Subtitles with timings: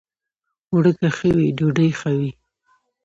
[0.71, 2.31] اوړه که ښه وي، ډوډۍ ښه وي